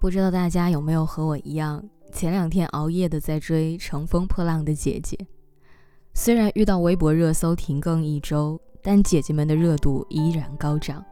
[0.00, 5.14] 不知道大家有没有和我一样，前两天熬夜的在追《乘风破浪的姐姐》。
[6.14, 11.04] 虽然遇到微博热搜停更一周，但姐姐们的热度依然高涨。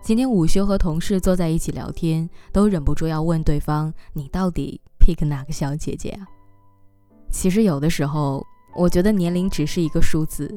[0.00, 6.24] 今天午休和同事坐在一起聊天，都忍不住要问对方：“你到底 pick 哪个小姐姐啊？”
[7.32, 8.46] 其实有的时候，
[8.76, 10.56] 我觉得年龄只是一个数字，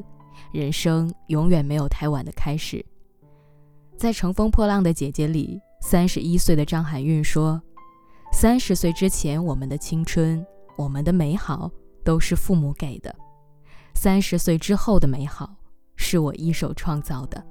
[0.52, 2.86] 人生永远没有太晚的开始。
[3.96, 5.60] 在《乘风破浪的姐姐》里。
[5.80, 7.60] 三十一岁的张含韵说
[8.32, 10.44] ：“三十岁之前，我们的青春、
[10.76, 11.70] 我们的美好
[12.04, 13.10] 都是父母给的；
[13.94, 15.50] 三十岁之后的美好，
[15.96, 17.42] 是我一手创造的。”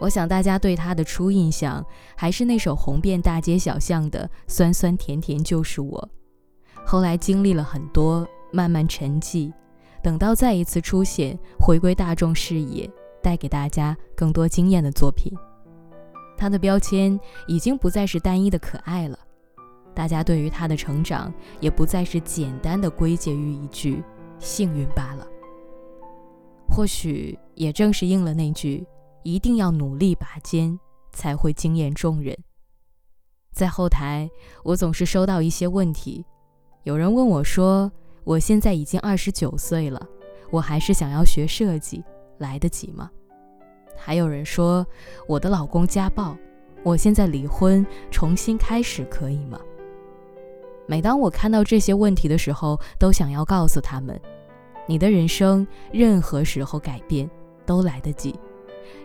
[0.00, 1.84] 我想大家对她的初印象，
[2.16, 6.10] 还是那首红遍大街小巷的《酸酸甜甜就是我》。
[6.84, 9.52] 后来经历了很多，慢慢沉寂，
[10.02, 12.90] 等到再一次出现，回归大众视野，
[13.22, 15.32] 带给大家更多惊艳的作品。
[16.42, 19.16] 他的标签已经不再是单一的可爱了，
[19.94, 24.02] 大家对于他的成长也不再是简单的归结于一句
[24.40, 25.24] 幸运罢了。
[26.68, 28.84] 或许也正是应了那句
[29.22, 30.76] “一定要努力拔尖，
[31.12, 32.36] 才会惊艳众人”。
[33.54, 34.28] 在后台，
[34.64, 36.26] 我总是收到一些问题，
[36.82, 37.92] 有人问我说
[38.26, 40.04] ：“我现在已经二十九岁了，
[40.50, 42.02] 我还是想要学设计，
[42.38, 43.08] 来得及吗？”
[43.96, 44.86] 还有人说
[45.26, 46.36] 我的老公家暴，
[46.82, 49.60] 我现在离婚重新开始可以吗？
[50.86, 54.20] 每当我看到这些问题的时候，都想要告诉他们：
[54.86, 57.30] 你的人生任何时候改变
[57.64, 58.38] 都来得及，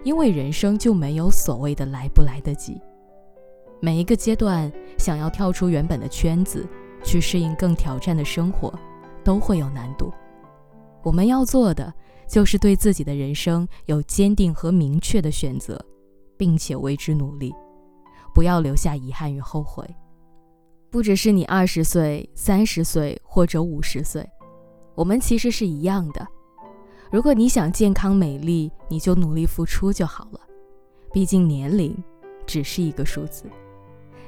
[0.04, 2.82] 因为人生就没有所谓的来不来得及。
[3.80, 6.68] 每一个阶段想要跳出原本的圈子，
[7.04, 8.74] 去适应更挑战的生活，
[9.24, 10.12] 都会有难度。
[11.04, 11.94] 我们要做的。
[12.28, 15.84] 就是对自己的人生有坚定和明确的选择，
[16.38, 17.54] 并且为之努力，
[18.34, 19.88] 不要留下遗憾与后悔。
[20.90, 24.28] 不只是你二十岁、三十岁或者五十岁，
[24.96, 26.26] 我们其实是一样的。
[27.12, 30.40] 如果你想健康美丽，你就努力付出就好了。
[31.14, 31.96] 毕竟年龄
[32.46, 33.46] 只是一个数字。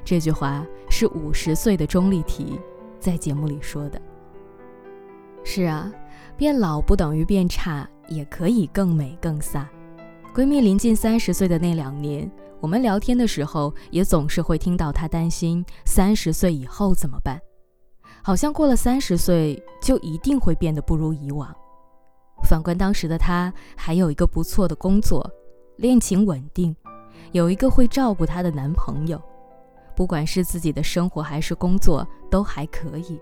[0.04, 2.58] 这句话是五十岁的钟丽缇
[2.98, 4.00] 在节目里说的。
[5.44, 5.92] 是啊。
[6.36, 9.66] 变老不等于变差，也可以更美更飒。
[10.34, 12.30] 闺蜜临近三十岁的那两年，
[12.60, 17.38] 我们聊天的时候，也总是会听到她担心三十岁以后怎么办，
[18.22, 21.54] 好像过了三十岁就一定会变得不如以往。
[22.44, 25.30] 反观当时的她，还有一个不错的工作，
[25.76, 26.74] 恋情稳定，
[27.32, 29.20] 有一个会照顾她的男朋友，
[29.94, 33.20] 不管是自己的生活还是工作都还可以。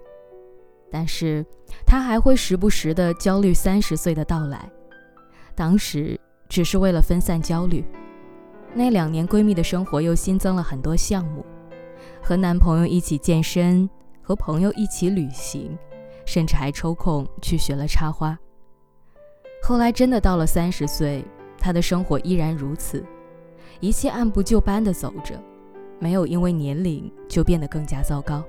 [0.90, 1.44] 但是，
[1.86, 4.70] 她还会时不时的焦虑三十岁的到来。
[5.54, 6.18] 当时
[6.48, 7.84] 只是为了分散焦虑。
[8.74, 11.44] 那两年，闺蜜的生活又新增了很多项目，
[12.22, 13.88] 和男朋友一起健身，
[14.22, 15.76] 和朋友一起旅行，
[16.24, 18.38] 甚至还抽空去学了插花。
[19.62, 21.24] 后来真的到了三十岁，
[21.58, 23.04] 她的生活依然如此，
[23.80, 25.42] 一切按部就班的走着，
[25.98, 28.44] 没有因为年龄就变得更加糟糕。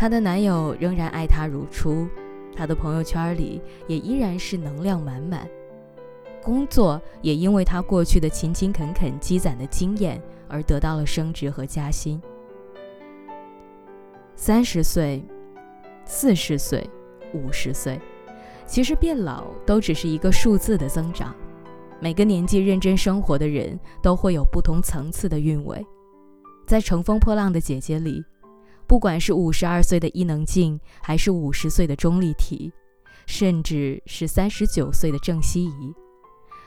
[0.00, 2.08] 她的男友仍然爱她如初，
[2.56, 5.46] 她的朋友圈里也依然是能量满满，
[6.42, 10.18] 工作也因为她过去的勤勤恳恳积攒的经验
[10.48, 12.18] 而得到了升职和加薪。
[14.34, 15.22] 三十岁、
[16.06, 16.88] 四十岁、
[17.34, 18.00] 五十岁，
[18.64, 21.36] 其实变老都只是一个数字的增长。
[22.00, 25.84] 每个年纪认真生活的人都会有不同层次的韵味，
[26.66, 28.24] 在《乘风破浪的姐姐》里。
[28.90, 32.72] 不管是五十二岁的伊能静，还是五十岁的钟丽缇，
[33.24, 35.94] 甚至是三十九岁的郑希怡，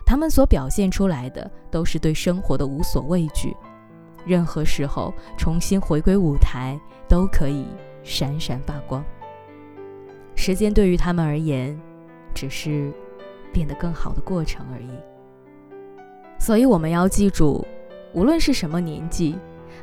[0.05, 3.53] 他们所表现出来的都是对生活的无所畏惧，
[4.25, 6.79] 任何时候重新回归舞台
[7.09, 7.65] 都可以
[8.03, 9.03] 闪闪发光。
[10.33, 11.77] 时间对于他们而言，
[12.33, 12.89] 只是
[13.51, 14.89] 变得更好的过程而已。
[16.39, 17.67] 所以我们要记住，
[18.13, 19.37] 无论是什么年纪，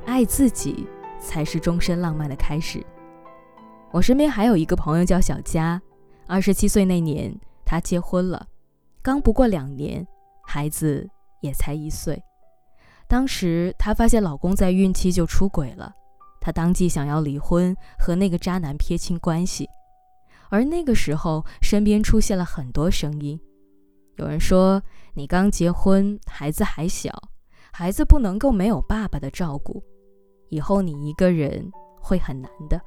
[0.06, 0.86] 爱自己。
[1.20, 2.84] 才是终身浪漫的开始。
[3.92, 5.80] 我身边还有一个朋友叫小佳，
[6.26, 7.32] 二十七岁那年
[7.64, 8.46] 她结婚了，
[9.02, 10.06] 刚不过两年，
[10.42, 11.08] 孩子
[11.40, 12.20] 也才一岁。
[13.08, 15.92] 当时她发现老公在孕期就出轨了，
[16.40, 19.68] 她当即想要离婚，和那个渣男撇清关系。
[20.48, 23.40] 而那个时候，身边出现了很多声音，
[24.16, 24.82] 有人说
[25.14, 27.12] ：“你刚结婚，孩子还小，
[27.72, 29.82] 孩子不能够没有爸爸的照顾。”
[30.50, 32.80] 以后你一个人会很难的。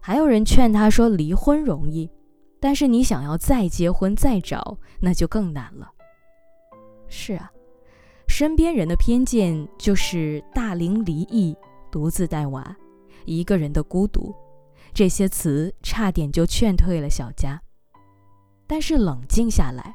[0.00, 2.10] 还有人劝他说：“离婚容易，
[2.58, 5.92] 但是你想要再结婚再找，那就更难了。”
[7.06, 7.52] 是啊，
[8.26, 11.54] 身边人的偏见就是大龄离异
[11.90, 12.76] 独自带娃、
[13.26, 14.34] 一个人的孤独，
[14.94, 17.60] 这些词差点就劝退了小佳。
[18.66, 19.94] 但是冷静下来，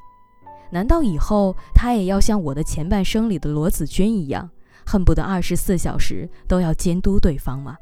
[0.71, 4.49] 难道以后他也要像我的前半生里的罗子君一样，
[4.87, 7.75] 恨不得二十四小时都要监督对方吗？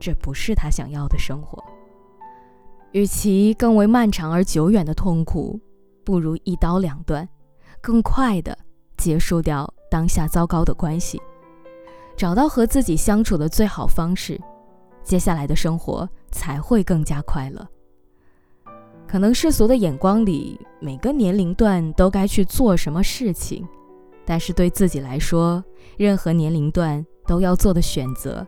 [0.00, 1.62] 这不是他想要的生活。
[2.92, 5.60] 与其更为漫长而久远的痛苦，
[6.02, 7.28] 不如一刀两断，
[7.82, 8.56] 更快的
[8.96, 11.20] 结束掉当下糟糕的关系，
[12.16, 14.40] 找到和自己相处的最好方式，
[15.02, 17.68] 接下来的生活才会更加快乐。
[19.06, 23.66] 可能世俗的眼光里，每个年龄段都该去做什么事情，
[24.24, 25.62] 但是对自己来说，
[25.96, 28.46] 任何年龄段都要做的选择，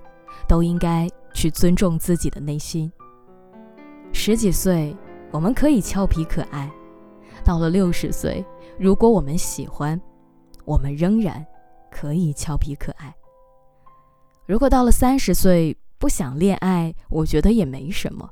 [0.48, 2.90] 都应该去尊重自己的内心。
[4.12, 4.96] 十几岁，
[5.30, 6.68] 我们可以俏皮可爱；
[7.44, 8.44] 到了六十岁，
[8.78, 10.00] 如果我们喜欢，
[10.64, 11.44] 我们仍然
[11.90, 13.14] 可以俏皮可爱。
[14.46, 18.28] 如果到了三十岁不想恋爱，我觉得也没什么；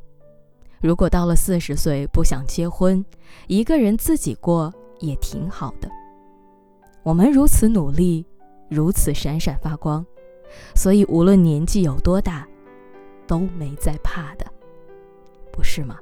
[0.81, 3.05] 如果到了四十岁不想结婚，
[3.49, 5.91] 一个人自己过也挺好的。
[7.03, 8.25] 我们如此努力，
[8.69, 10.05] 如此闪闪发光，
[10.75, 12.47] 所以无论年纪有多大，
[13.27, 14.47] 都没再怕的。
[15.53, 15.99] 不是吗？